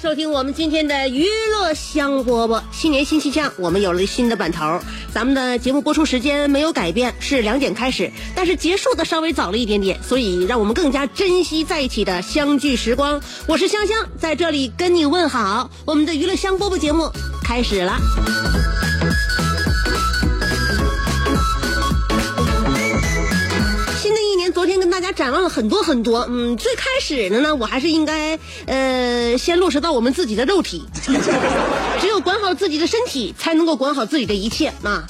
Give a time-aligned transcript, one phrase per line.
[0.00, 2.62] 收听我们今天的娱乐香饽饽。
[2.72, 4.80] 新年新气象，我们有了新的版头。
[5.12, 13.20] 咱们的节目播出时间没有改变，是两点开始，但是结束的稍微早了一点点，所以让我们更加珍惜在一起的相聚时光。
[13.46, 15.70] 我是香香，在这里跟你问好。
[15.84, 17.10] 我们的娱乐香饽饽节目
[17.44, 17.98] 开始了。
[24.90, 26.26] 大家展望了很多很多。
[26.28, 30.84] 嗯，最开始的呢，我还是应该呃先落实到我们自己的肉体。
[32.00, 35.06] 只有管好自己的身体，才能够管好自己的一切啊。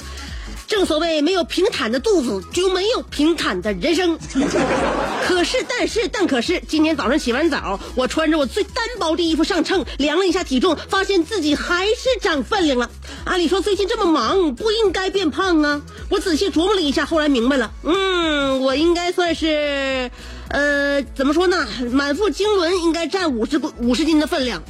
[0.67, 4.17] 正所谓，没有平坦的肚子，就没有平坦的人生。
[5.27, 12.89] 可是，但是，但可是，今天早上洗完澡，我穿着我最单薄的衣服上秤，量了一下体重，发现自己还是长分量了。
[13.23, 15.81] 按理说，最近这么忙，不应该变胖啊。
[16.09, 20.09] 我仔细琢磨了一下，后来明白了，嗯，我应该算是，
[20.49, 21.67] 呃，怎么说呢？
[21.91, 24.61] 满腹经纶应该占五十五十斤的分量。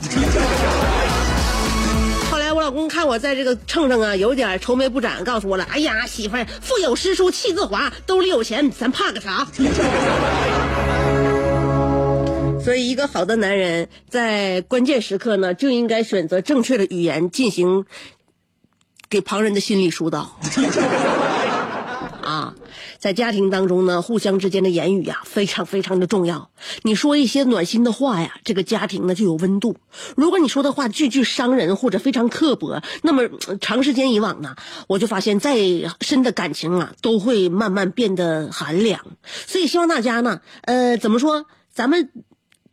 [2.29, 9.47] 后来我老公看我在这个秤上啊有点愁眉不展，告诉我了：“哎呀，媳妇儿，腹有诗书气自华，兜里有钱，咱怕个啥？”
[12.63, 17.85] 所以，一个好的男人在关键时刻呢，就应该选择正确的语言进行
[19.11, 20.37] 给旁人的心理疏导。
[22.23, 22.53] 啊，
[22.97, 26.49] 在家庭当中呢，互相之间的言语呀，非常非常的重要。
[26.83, 29.75] 你说一些暖心的话呀，这个家庭呢就有温度。
[30.15, 34.55] 如果你说的话句句伤人或者非常刻薄，那么呃长时间以往呢，
[34.87, 35.57] 我就发现再
[35.99, 39.01] 深的感情啊，都会慢慢变得寒凉。
[39.47, 41.45] 所以希望大家呢，呃，怎么说？
[41.73, 42.09] 咱们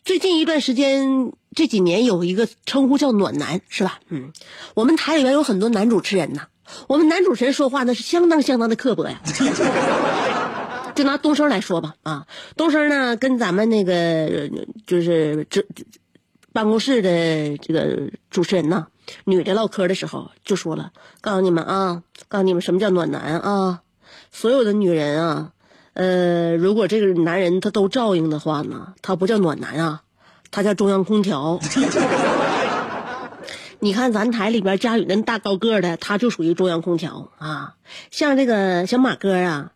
[0.09, 4.01] 最近一段时间这几年有一个称呼叫暖男，是吧？
[4.09, 4.33] 嗯，
[4.73, 6.47] 我们台里边有很多男主持人呐。
[6.87, 9.21] 我们男主持人说话那是相当相当的刻薄呀。
[10.97, 12.27] 就拿东升来说吧，啊，
[12.57, 14.51] 东升呢跟咱们那个
[14.87, 15.63] 就是这
[16.55, 18.87] 办公室的这个主持人呐，
[19.25, 20.91] 女的唠嗑的时候就说了，
[21.21, 23.83] 告诉你们啊，告诉你们什么叫暖男啊，
[24.33, 25.53] 所有的女人啊，
[25.99, 30.03] 呃，如果这个男人他都照应的话呢，他不叫暖男啊，
[30.53, 31.59] 他叫中央空调。
[33.81, 37.75] 你看咱台里边佳宇那大高个的，他就属于中央空调啊。
[38.13, 39.73] 像这个小马哥啊，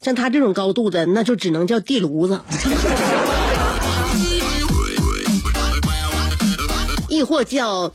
[0.00, 2.40] 像他这种高度的，那就只能叫地炉子，
[7.10, 7.90] 亦或叫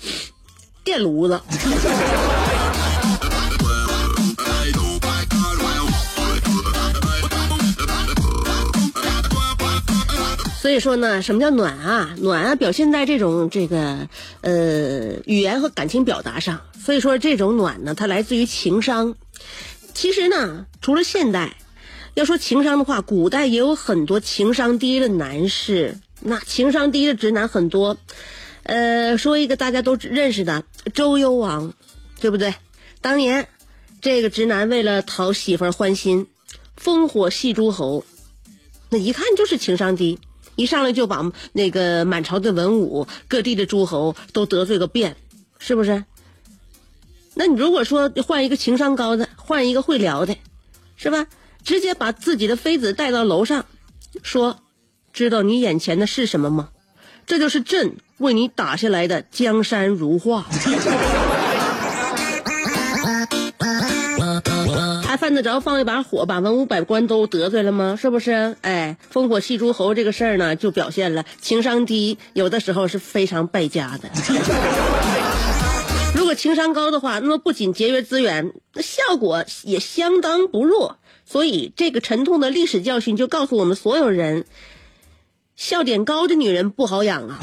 [0.84, 1.39] 电炉子。
[10.62, 12.14] 所以说呢，什么叫暖啊？
[12.18, 14.09] 暖啊，表现在这种这个
[14.42, 16.59] 呃语言和感情表达上。
[16.84, 19.16] 所以说这种暖呢，它来自于情商。
[19.94, 21.56] 其实呢，除了现代，
[22.14, 25.98] 要说情商的话，古代也有很多情商低的男士。
[26.19, 27.96] 那情商低的直男很多。
[28.64, 31.74] 呃，说一个大家都认识的周幽王，
[32.19, 32.53] 对不对？
[33.00, 33.48] 当年
[34.02, 36.28] 这个直男为了讨媳妇儿欢心，
[36.78, 38.04] 烽火戏诸侯，
[38.89, 40.19] 那一看就是情商低。
[40.59, 45.15] 一上来就把那个满朝的文武、各地的诸侯都得罪个遍，
[45.57, 46.03] 是不是？
[47.35, 50.35] 那你如果说换一个情商高的，换一个会聊的，
[50.97, 51.27] 是吧？
[51.63, 53.65] 直接把自己的妃子带到楼上，
[54.21, 54.59] 说
[55.13, 56.69] ：“知道你眼前的是什么吗？
[57.25, 60.45] 这就是朕为你打下来的江山如画。
[65.30, 67.96] ”犯得着放一把火，把文武百官都得罪了吗？
[68.02, 68.56] 是不是？
[68.62, 74.10] 哎，烽火戏诸侯这个事儿呢，就表现了情商低，有的时候是非常败家的。
[76.18, 80.98] 如果情商高的话，那么不仅节约资源，那效果也相当不弱。
[81.26, 84.46] 所以，这个沉痛的历史教训就告诉我们所有人：
[85.56, 87.40] 笑点高的女人不好养啊。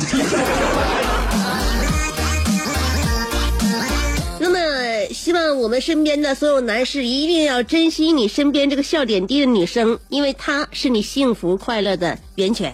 [5.66, 12.72] 我们身边的所有男士一定要珍惜你身边这个笑点低的女生，因为她是你幸福快乐的源泉。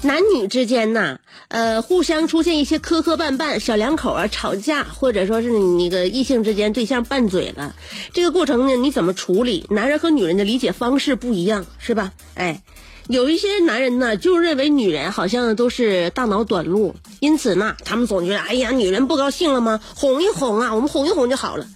[0.00, 1.18] 男女之间呐，
[1.48, 7.74] 呃，互相出现一些磕磕绊绊，小两口啊吵架，或者说是你那个异性之间对象拌嘴了，
[8.14, 9.66] 这个过程呢，你怎么处理？
[9.68, 12.12] 男人和女人的理解方式不一样，是吧？
[12.34, 12.62] 哎，
[13.08, 19.80] 有一些男人呢，就认为女人好像都是大脑短路，因此呢，他们总觉得，哎呀，女人不高兴了吗？
[19.96, 21.66] 哄一哄啊，我们哄一哄就好了。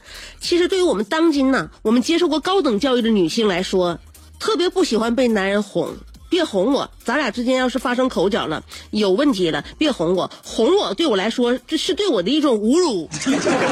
[0.41, 3.99] 其实，对于我们当今呢，我们接受过高等教育的女性来说，
[4.39, 5.97] 特别不喜欢被男人哄。
[6.29, 13.09] 别哄我，咱俩之间要是发生口角了，有问题了，别哄我，哄我对我来说这是对我的一种侮辱。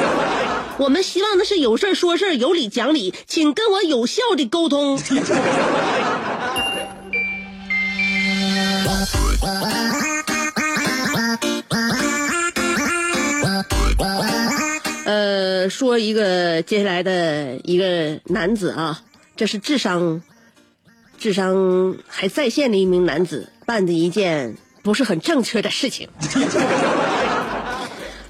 [0.79, 4.99] 我们希望的是有事说事有理讲理，请跟我有效的沟通。
[15.05, 19.03] 呃，说一个接下来的一个男子啊，
[19.37, 20.23] 这是智商。
[21.19, 26.09] 智商还在线的一名男子办的一件不是很正确的事情。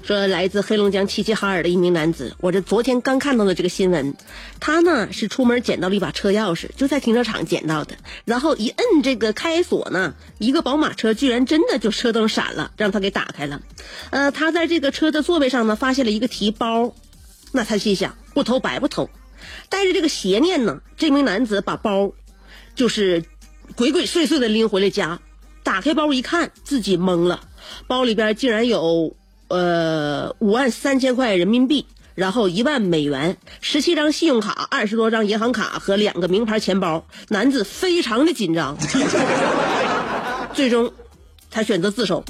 [0.03, 4.15] 说来自黑龙江齐齐哈尔的一名男子，我这昨天刚看到的这个新闻，
[4.59, 7.95] 他呢是出门捡到了一把车钥匙，就在停车场捡到的，
[8.25, 13.61] 然后一摁这个开锁呢，一个宝马车居然真的就车灯闪了，让他给打开了。
[14.09, 16.95] 呃，他在这个车的座位上呢发现了一个提包，
[17.51, 19.09] 那他心想不偷白不偷，
[19.69, 22.13] 带着这个邪念呢，这名男子把包。
[22.73, 23.25] 就是
[23.75, 25.19] 鬼鬼祟祟的拎回了家，
[25.61, 27.41] 打开包一看，自己懵了，
[27.85, 29.13] 包里边竟然有
[29.51, 37.05] 呃五万三千块人民币，然后一万美元，十七张信用卡，二十多张银行卡和两个名牌钱包。
[37.29, 38.77] 男子非常的紧张，
[40.53, 40.91] 最终
[41.49, 42.23] 他选择自首。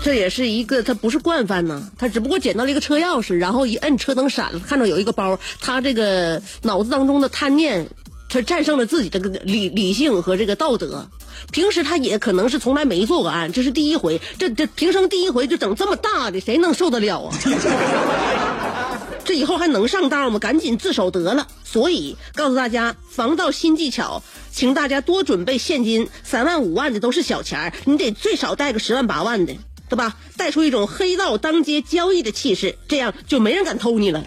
[0.00, 7.86] 这也是一个，他不是惯犯呢，他只不过捡到了一个车钥匙，然后一摁车灯闪了，看到有一个包，他这个脑子当中的贪念，
[8.30, 11.06] 他战胜了自己这个理理性和这个道德。
[11.52, 17.34] 平时他也可能是从来没做过案，这是第一回，这这平生第一回就整这么大的，谁能受得了啊？
[19.24, 20.38] 这以后还能上当吗？
[20.38, 21.46] 赶紧自首得了。
[21.64, 29.54] 所以告诉大家，防盗新技巧，请大家多准备现金，三万五万的都是小钱儿你得最少带个十万八万的。
[29.90, 30.16] 对吧？
[30.36, 34.22] 带出一种黑道当街交易的气势，这样就没人敢偷你了。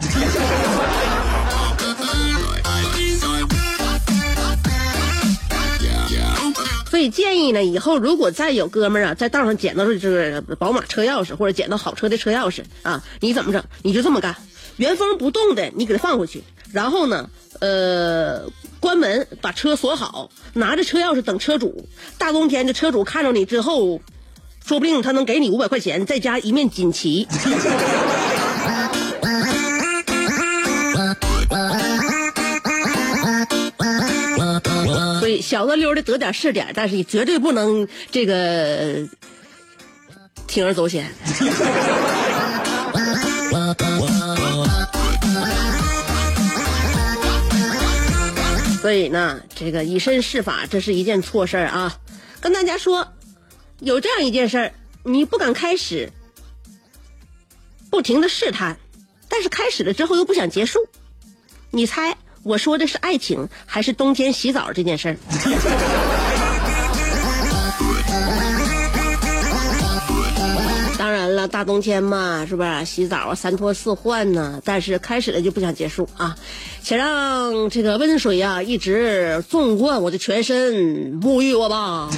[7.02, 13.64] 以建议呢，以后如果再有哥们儿啊，在道上捡到这个宝马车钥匙，或者捡到好车的车钥匙啊，你怎么整？
[13.82, 14.36] 你就这么干，
[14.78, 18.50] 原封不动的你给他放回去，然后呢，呃，
[18.80, 21.88] 关门把车锁好，拿着车钥匙等车主。
[22.18, 24.00] 大冬天的，车主看着你之后。
[24.64, 27.28] 说不定他能给你五百块钱，再加一面锦旗。
[35.52, 39.02] 小的溜的得点是点，但是你绝对不能这个
[40.48, 41.12] 铤而走险。
[48.82, 51.98] 所以呢，这个以身试法，这是一件错事儿啊！
[52.40, 53.06] 跟大家说。
[53.82, 56.14] 有这样一件事儿，你不敢开始，
[57.90, 58.78] 不停的试探，
[59.28, 60.88] 但是开始了之后又不想结束，
[61.72, 65.18] 你猜我说的是爱情还是冬天洗澡这件事儿？
[70.98, 74.62] 当然了，大冬天嘛，是不是洗澡三脱四换呢？
[74.64, 76.36] 但是开始了就不想结束啊！
[76.84, 82.10] 想让这个温水啊一直纵贯我的全身，沐浴我吧。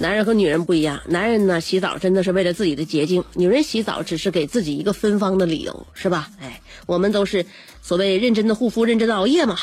[0.00, 6.28] 男人和女人不一样，男人呢洗澡真的是为了自己的洁净，女人洗澡只是给自己一个芬芳的理由，是吧？
[6.40, 7.44] 哎，我们都是
[7.82, 9.56] 所谓认真的护肤，认真的熬夜嘛，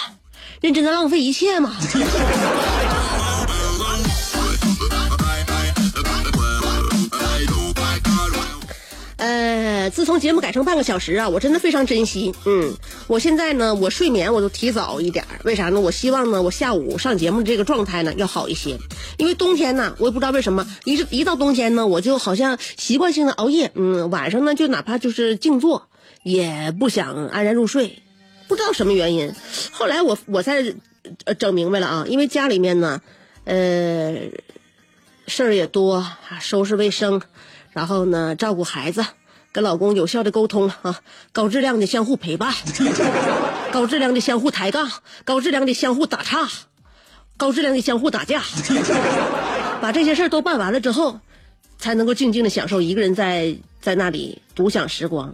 [0.60, 1.74] 认真的浪费一切嘛。
[9.18, 12.34] 呃，自从节目改成半个小时啊，我真的非常珍惜。
[12.46, 12.74] 嗯，
[13.08, 15.80] 我现在呢，我睡眠我都提早一点为啥呢？
[15.80, 18.78] 我希望呢，我下午上节目这个状态呢要好一些。
[19.18, 23.72] 因为冬天呢，我也不知道为什么，一一到冬天呢，我就好像习惯性的熬夜。
[23.76, 25.90] 嗯，晚上呢就哪怕就是静坐，
[26.24, 28.02] 也不想安然入睡，
[28.48, 29.34] 不知道什么原因。
[29.72, 30.64] 后来我我才
[31.38, 33.02] 整明白了啊，因为家里面呢，
[33.46, 34.16] 呃。
[35.28, 36.06] 事儿也多，
[36.40, 37.20] 收拾卫生，
[37.72, 39.04] 然后呢，照顾孩子，
[39.56, 41.00] 跟老公有效的沟通啊，
[41.32, 42.54] 高质量的相互陪伴，
[43.72, 44.92] 高质量的相互抬杠，
[45.24, 46.50] 高质量的相互打岔，
[47.38, 48.44] 高质量的相互打架，
[49.80, 51.22] 把这些事儿都办完了之后，
[51.80, 55.34] 才能够静静的享受一个人在在那里独享时光。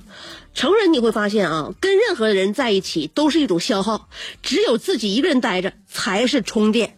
[0.53, 4.07] 成人你会发现啊，跟任何人在一起都是一种消耗，
[4.43, 6.95] 只有自己一个人待着才是充电。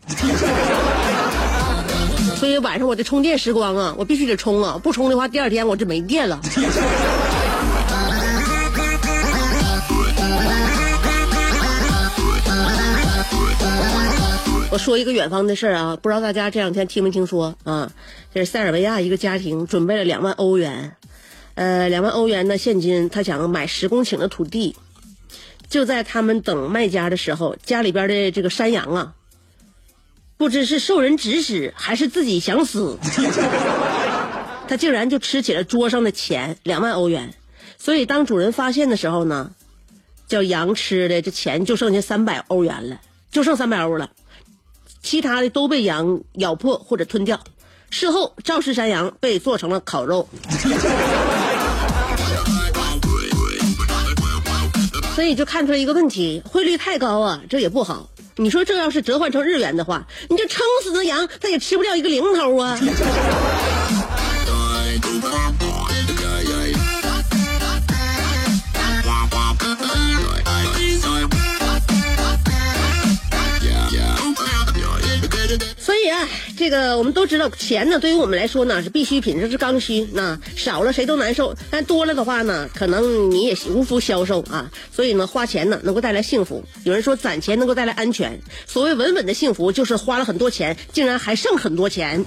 [2.44, 6.42] 所以晚上我的充电时光啊，我必须得充啊，不充的话第二天我就没电了。
[14.70, 17.90] 我说一个远方的事儿啊，不知道大家这两天听没听说啊？
[18.34, 20.98] 这是塞尔维亚一个家庭准备了两万欧元。
[21.56, 24.76] 呃，两万欧元的现金，他想买十公顷的土地。
[25.70, 29.14] 就在他们等卖家的时候，家里边的这个山羊啊，
[30.38, 32.98] 不知是受人指使还是自己想死，
[34.68, 37.34] 他竟然就吃起了桌上的钱，两万欧元。
[37.78, 39.52] 所以当主人发现的时候呢，
[40.28, 43.00] 叫羊吃的这钱就剩下三百欧元了，
[43.32, 44.10] 就剩三百欧了，
[45.02, 47.40] 其他的都被羊咬破或者吞掉。
[47.90, 50.28] 事后，肇事山羊被做成了烤肉。
[55.14, 58.10] 所以就看出来一个问题：汇率太高啊，这也不好。
[58.38, 62.80] 你说这要是折换成日元的话，你这撑死的羊，它也吃不掉一个零头啊。
[76.64, 80.08] 这个我们都知道，钱呢对于我们来说呢是必需品，这是刚需。
[80.14, 84.72] 那少了谁都难受，但多了的话呢，可能你也无福消受啊。
[84.90, 86.64] 所以呢，花钱呢能够带来幸福。
[86.86, 88.40] 有人说攒钱能够带来安全。
[88.66, 92.24] 所谓稳稳的幸福，就是花了很多钱，竟然还剩很多钱。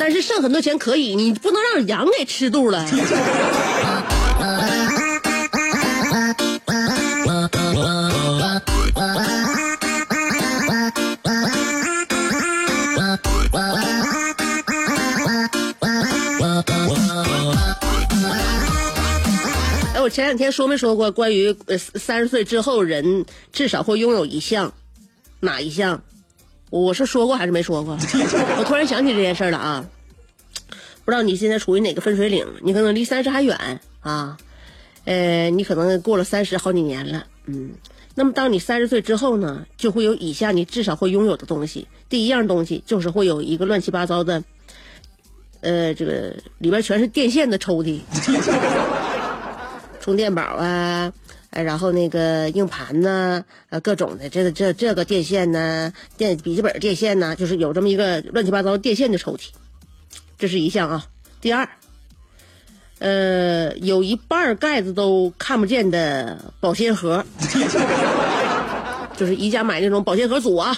[0.00, 2.84] 但是剩很多钱可以，你不能让羊给吃肚了。
[20.10, 24.74] 我前两天说没说过关于呃三十岁之后人至少会拥有一项，
[25.38, 26.02] 哪一项？
[26.68, 27.96] 我是说过还是没说过？
[28.58, 29.86] 我突然想起这件事了啊！
[31.04, 32.44] 不知道你现在处于哪个分水岭？
[32.60, 34.36] 你可能离三十还远啊，
[35.04, 37.70] 呃，你可能过了三十好几年了，嗯。
[38.16, 41.86] 那么当你三十岁之后呢，就会有以下你至少会拥有的东西。
[42.08, 44.42] 第一样东西就是会有一个乱七八糟的，
[45.60, 48.00] 呃，这个里边全是电线的抽屉，
[50.00, 51.12] 充电宝啊，
[51.50, 59.50] 然后那个硬盘呐，呃，各种的这个这这个电线呢，电笔记本电线呢，就是有这么一个乱七八糟电线的抽屉，
[60.38, 61.04] 这是一项啊。
[61.40, 61.68] 第二，
[62.98, 67.24] 呃，有一半盖子都看不见的保鲜盒，
[69.16, 70.76] 就是宜家买那种保鲜盒组啊，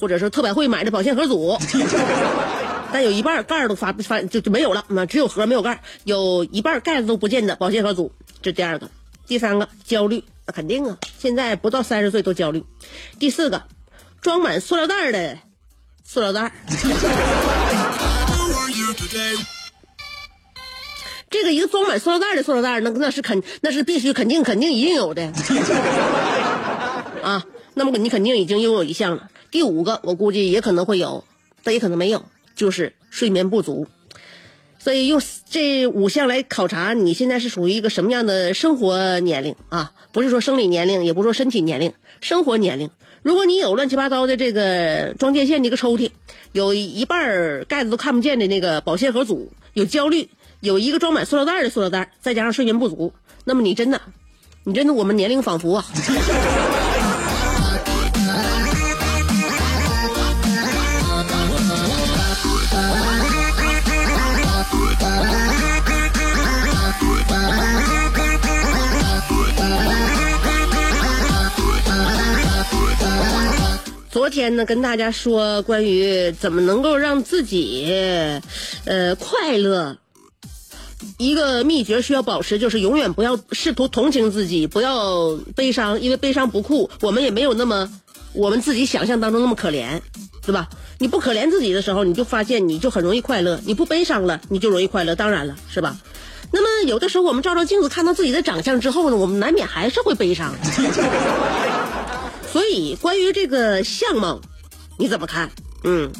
[0.00, 1.56] 或者是特百惠买的保鲜盒组，
[2.94, 8.88] 但有一半盖儿都发发就就没有了，那只有盒没有盖儿，有一半盖子都不见的保鲜盒组，这第二个，
[9.26, 12.62] 第三个焦虑，那肯定啊，现在不到三十岁都焦虑。
[13.18, 13.64] 第四个，
[14.20, 15.36] 装满塑料袋的
[16.04, 16.52] 塑料袋。
[21.28, 25.32] 这个一个装满塑料袋的塑料袋，那那是肯那是必须肯定肯定一定有的
[27.24, 27.44] 啊。
[27.74, 29.30] 那么你肯定已经拥有一项了。
[29.50, 31.24] 第五个，我估计也可能会有，
[31.64, 32.24] 但也可能没有，
[32.54, 33.86] 就是睡眠不足。
[34.78, 39.92] 所以用这五项来考察你现在是属于一个什么样的生活年龄啊？
[40.12, 42.90] 不是说生理年龄，也不是说身体年龄，生活年龄。
[43.22, 46.10] 如果你有乱七八糟的这个装电线的一个抽屉，
[46.52, 50.28] 有一半盖子都看不见的那个保鲜盒组，有焦虑。
[50.60, 53.12] 有一个装满塑料袋的塑料袋，再加上睡眠不足，
[53.44, 54.00] 那么你真的，
[54.64, 55.84] 你真的，我们年龄仿佛啊。
[74.34, 77.86] 天呢，跟大家说关于怎么能够让自己，
[78.84, 79.96] 呃，快乐。
[81.18, 86.90] 一个秘诀需要保持，就是永远不要试图同情自己，不要悲伤，因为悲伤不酷。
[87.00, 87.88] 我们也没有那么
[88.32, 90.00] 我们自己想象当中那么可怜，
[90.44, 90.68] 对吧？
[90.98, 95.14] 你不可怜自己的时候，你就发现你就很容易快乐；你不悲伤了，你就容易快乐。
[95.14, 95.96] 当然了，是吧？
[96.50, 100.52] 那么有的时候我们照照镜子，看到自己的长相之后呢，我们难免还是会悲伤。
[102.54, 104.40] 所以，关于这个相貌，
[104.96, 105.50] 你怎么看？
[105.82, 106.12] 嗯，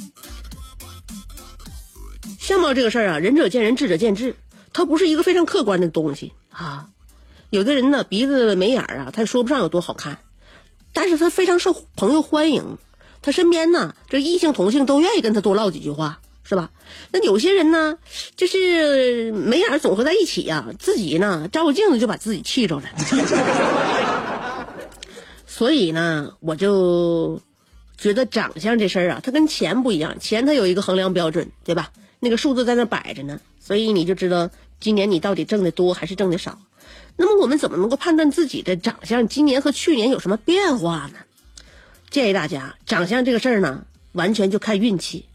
[2.41, 4.35] 相貌这个事儿啊，仁者见仁，智者见智，
[4.73, 6.89] 它不是一个非常客观的东西啊。
[7.51, 10.19] 有的人呢，鼻子眉眼儿啊，他说不上有多好看，
[10.93, 12.79] 但是他非常受朋友欢迎，
[13.23, 16.73] 他身边呢，这异性同性都愿意跟他多唠几句话，是吧？
[17.13, 17.97] 那有些人呢，
[18.35, 22.83] 就是眉眼儿总合在一起呀、自己呢照个镜子就把自己气着了。
[25.57, 27.41] 所以呢，我就
[27.97, 31.93] 觉得长相这事儿啊，它跟钱不一样，钱它有一个衡量标准，对吧？
[32.19, 36.59] 那个数字在那摆着呢，所以你就知道今年你到底挣的多还是挣的少。
[37.17, 41.21] 那么我们怎么能够判断自己的长相今年和去年有什么变化呢？
[42.11, 45.27] 建议大家，长相这个事儿呢，完全就看运气。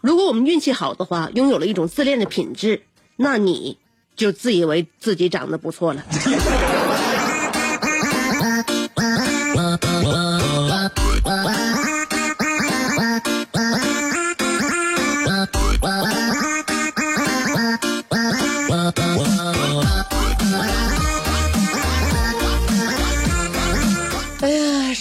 [0.00, 2.82] 如果我们运气好的话，拥有了一种自恋的品质，
[3.14, 3.78] 那你
[4.16, 6.04] 就自以为自己长得不错了。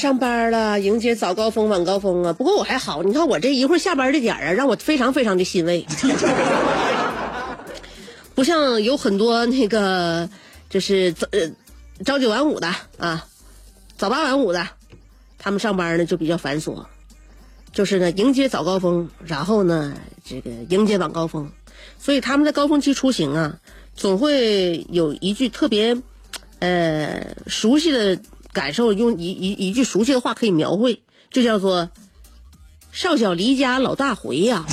[0.10, 2.34] 上班了，迎接早高峰、晚高峰啊！
[2.34, 5.86] 不过我还好，你看我这一会儿下班的点儿啊，让我非常非常的欣慰。
[8.34, 10.28] 不像有很多那个，
[10.68, 11.42] 就是早呃
[12.04, 13.24] 朝九晚五的啊，
[14.00, 14.68] 早八晚五的，
[15.38, 16.84] 他们上班呢就比较繁琐，
[17.72, 19.94] 就是呢迎接早高峰，然后呢
[20.26, 21.52] 这个迎接晚高峰，
[22.00, 23.60] 所以他们在高峰期出行啊，
[23.96, 25.96] 总会有一句特别
[26.58, 28.20] 呃熟悉的
[28.60, 31.02] 感受，用一一一句熟悉的话可以描绘，
[31.32, 31.90] 就叫做
[32.92, 34.66] “少小离家老大回”呀。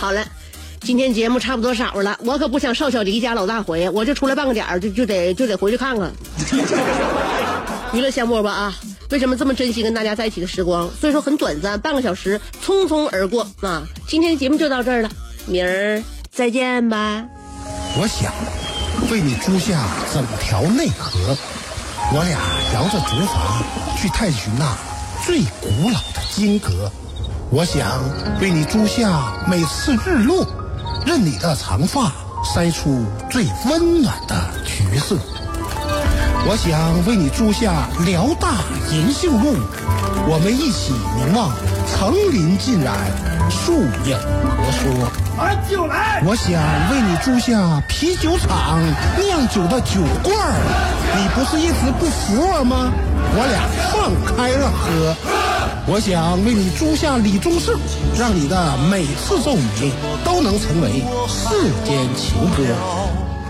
[0.00, 0.26] 好了，
[0.80, 6.12] 今天节目差不多少了，我可不想少小离家老大回，我就出来半个点儿，就就得就得回去看看。
[7.92, 8.74] 娱乐香饽饽啊，
[9.10, 10.88] 为什么这么珍惜跟大家在一起的时光？
[10.98, 13.82] 虽说很短暂，半个小时匆匆而过啊！
[14.08, 15.10] 今天的节目就到这儿了，
[15.44, 17.22] 明儿再见吧。
[17.98, 18.32] 我想
[19.10, 21.36] 为你租下整条内河，
[22.14, 22.38] 我俩
[22.72, 24.74] 摇着竹筏去探寻那
[25.26, 26.90] 最古老的金阁。
[27.50, 28.00] 我想
[28.40, 30.46] 为你租下每次日落，
[31.04, 32.10] 任你的长发
[32.42, 35.18] 筛出最温暖的橘色。
[36.44, 38.56] 我想为你租下辽大
[38.90, 39.54] 银杏路，
[40.28, 41.50] 我们一起凝望
[41.86, 42.96] 层林尽染，
[43.48, 43.72] 树
[44.04, 44.18] 影
[44.56, 45.08] 婆娑。
[45.38, 46.20] 俺就来。
[46.26, 48.80] 我想为你租下啤酒厂
[49.24, 50.58] 酿酒的酒罐儿，
[51.16, 52.90] 你不是一直不服我吗？
[53.34, 55.14] 我俩放开了喝。
[55.86, 57.78] 我想为你租下李宗盛，
[58.18, 59.92] 让你的每次奏鸣
[60.24, 63.31] 都能成为世间情歌。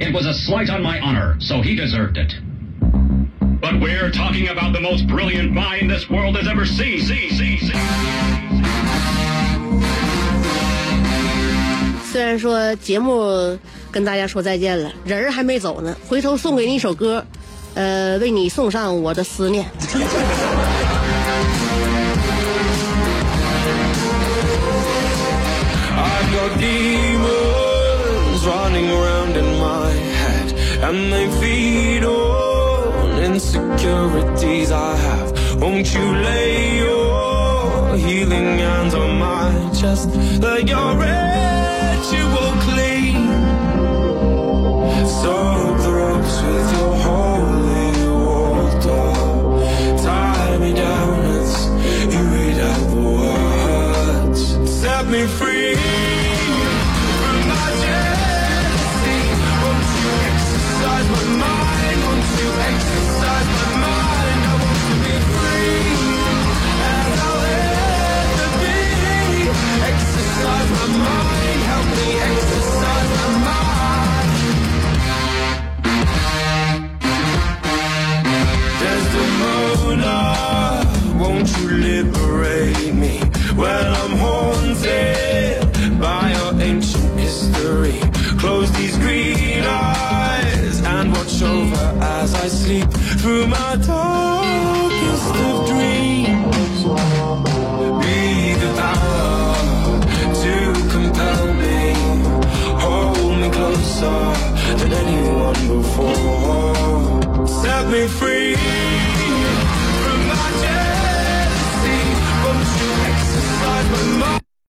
[0.00, 2.32] It was a slight on my honor, so he deserved it.
[3.60, 7.00] But we're talking about the most brilliant mind this world has ever seen.
[7.00, 7.74] See, see, see.
[12.10, 13.58] 虽然说节目
[13.90, 17.24] 跟大家说再见了，人儿还没走呢，回头送给你一首歌，
[17.74, 19.66] 呃，为你送上我的思念。
[30.83, 35.61] And they feed on insecurities I have.
[35.61, 40.09] Won't you lay your healing hands on my chest?
[40.41, 42.92] Let your ritual clean.